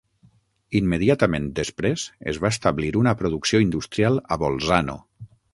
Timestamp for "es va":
2.33-2.53